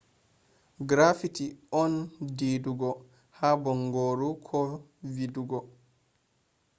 graffiti 0.89 1.45
on 1.81 1.93
didugo 2.37 2.89
ha 3.37 3.47
baangoru 3.63 4.29
ko 4.47 4.59
vidugo 5.15 5.59